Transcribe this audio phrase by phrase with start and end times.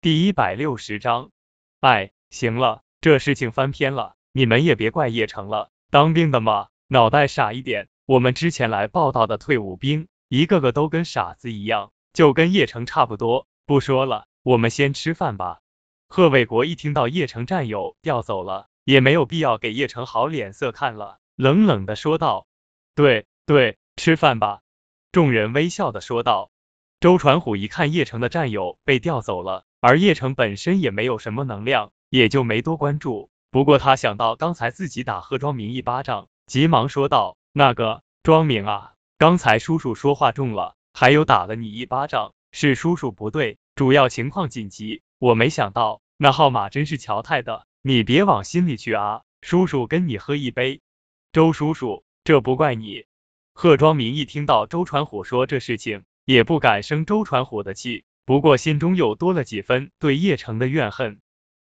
[0.00, 1.32] 第一百六十章，
[1.80, 5.72] 哎，行了，这事情翻篇了，你们也别怪叶城了。
[5.90, 7.88] 当兵的嘛，脑袋傻一点。
[8.06, 13.48] 我们之前来报道的退伍兵，一个个都跟傻子一样，就跟叶城差不多。
[13.66, 15.58] 不说了，我们先吃饭吧。
[16.06, 22.46] 贺卫国一听到叶城战友调走了，也没有必要给叶城好脸色看了，冷冷的说道
[22.94, 24.60] ：“对对，吃饭吧。”
[25.10, 26.52] 众人微笑的说道。
[27.00, 29.64] 周传虎一看叶城的战友被调走了。
[29.80, 33.30] 而叶城本身也没有什么能量，也就没多关注。
[33.50, 45.02] 不过他想到刚才自己打贺庄明一巴掌，急忙说道：“那个庄明啊，刚才叔叔说话重了，还有打了你一巴掌，是叔叔不对，主要情况紧急。
[45.18, 50.80] 我没想到那号码真是乔太的，你别往心里去啊，叔叔跟你喝一杯。”
[51.32, 53.04] 周叔叔，这不怪你。
[53.54, 58.04] 贺庄明一听到周传虎说这事情，也不敢生周传虎的气。
[58.28, 61.18] 不过心中又多了几分对叶城的怨恨。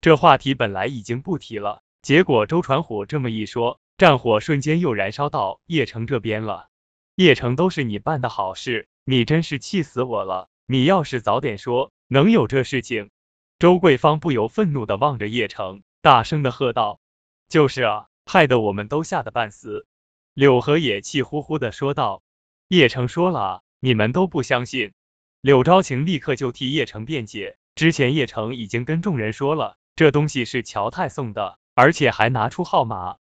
[0.00, 6.66] 这话题本来已经不提了，结果周传虎这么一说，战火瞬间又燃烧到叶城这边了。
[7.14, 10.48] 叶城都是你办的好事，你真是气死我了！
[10.66, 13.10] 你要是早点说，能有这事情？
[13.60, 16.98] 周桂芳不由愤怒的望着叶城，大声的喝道
[17.48, 19.86] ：“就是啊，害得我们都吓得半死。”
[20.34, 22.20] 柳河也气呼呼的说道
[22.66, 24.90] ：“叶城说了，你们都不相信。”
[25.40, 33.18] 柳昭晴立刻就替叶城辩解，之前叶城已经跟众人说了，这东西是乔太送的，而且还拿出号码，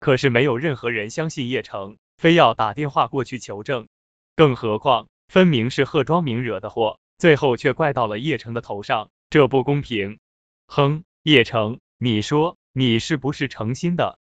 [0.00, 3.86] 可是没有任何人相信叶城，非要打电话过去求证，
[4.34, 10.20] 更何况分明是贺庄明惹的祸，最后却怪到了叶城的头上，这不公平。
[10.68, 14.18] 哼，叶城，你说你是不是诚心的？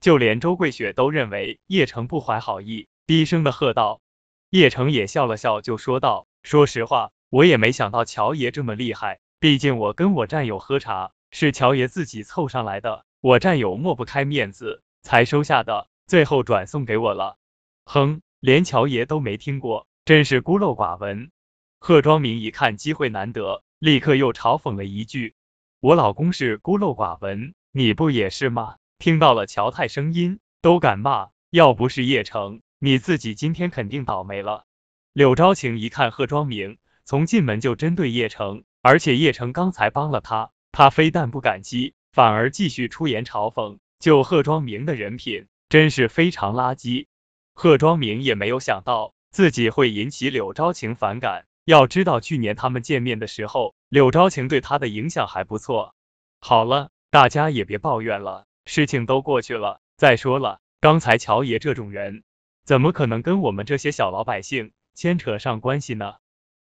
[0.00, 4.02] 就连周桂雪都认为叶城不怀好意，低声的喝道。
[4.50, 6.26] 叶城也笑了笑，就说道。
[6.42, 9.20] 说实话，我也没想到乔爷这么厉害。
[9.38, 17.36] 毕竟我跟我战友喝茶，是乔爷自己凑上来的，我战友抹不开面子才收下的，最后转送给我了。
[17.84, 21.30] 哼，连乔爷都没听过，真是孤陋寡闻。
[21.78, 25.34] 贺庄明一看机会难得，立刻又嘲讽了一句
[25.80, 34.64] ：“我老公是孤陋寡闻，你不也是吗？”听到了乔太声音，都敢骂，要不是叶城，你自己今天肯定倒霉了。
[35.12, 47.06] 柳昭晴一看贺庄明从进门就针对叶城，而且叶城刚才帮了他，他非但不感激，反而继续出言嘲讽，就贺庄明的人品真是非常垃圾。
[47.54, 55.92] 贺庄明也没有想到自己会引起柳昭晴反感，要知道去年他们见面的时候，柳昭晴对他的影响还不错。
[56.40, 59.80] 好了，大家也别抱怨了，事情都过去了。
[59.96, 62.22] 再说了，刚才乔爷这种人，
[62.64, 64.70] 怎么可能跟我们这些小老百姓？
[64.94, 66.14] 牵扯上关系呢？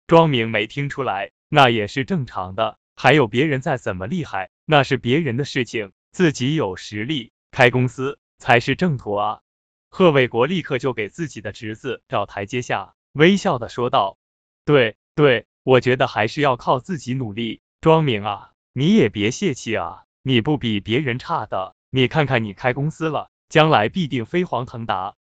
[0.06, 2.78] 庄明没听出来，那也是正常的。
[2.96, 9.40] 还有别人再怎么厉害，那是别人的事情，自己有实力开公司才是正途啊！
[9.90, 14.18] 贺卫国立刻就给自己的侄子找台阶下，微笑的说道
[14.66, 17.60] ：“对对，我觉得还是要靠自己努力。
[17.80, 21.76] 庄明啊，你也别泄气啊，你不比别人差的。
[21.90, 25.14] 你看看你开公司了，将来必定飞黄腾达。”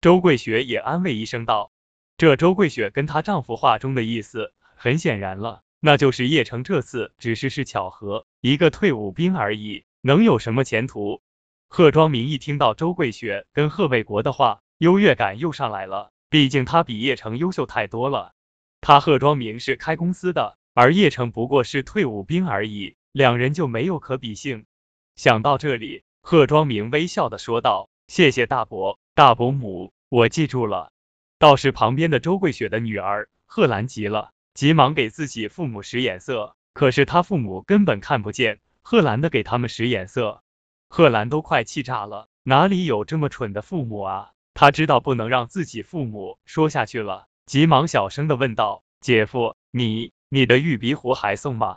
[0.00, 1.72] 周桂雪也安慰一声道。
[2.16, 11.20] 这周桂雪跟她丈夫话中的意思很显然了，那就是叶城这次只是是巧合，一个退伍兵而已，能有什么前途？
[11.68, 18.32] 贺庄明一听到周桂雪跟贺卫国的话，优越感又上来了，毕竟他比叶城优秀太多了。
[18.80, 24.66] 他贺庄明是开公司的，而叶城不过是退伍兵而已，两人就没有可比性。
[25.16, 30.92] 想到这里，贺庄明微笑的说道：“谢谢大伯、大伯母，我记住了。”
[31.44, 40.42] 倒是旁边的周桂雪的女儿贺兰急了，急忙给自己父母使眼色，可是她父母根本看不见贺兰的给他们使眼色，
[40.88, 44.30] 贺兰都快气炸了，哪里有这么蠢的父母啊？
[44.54, 51.76] 他知道不能让自己父母说下去了，急忙小声的问道：“姐夫，你你的玉鼻壶还送吗？”